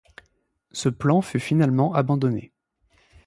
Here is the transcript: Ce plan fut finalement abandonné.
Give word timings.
Ce 0.71 0.89
plan 0.89 1.21
fut 1.21 1.39
finalement 1.39 1.93
abandonné. 1.93 2.51